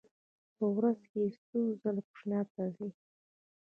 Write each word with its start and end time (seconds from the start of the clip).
په 0.57 0.65
ورځ 0.75 0.99
کې 1.11 1.21
څو 1.45 1.59
ځله 1.81 2.01
تشناب 2.09 2.47
ته 2.55 2.63
ځئ؟ 2.75 2.91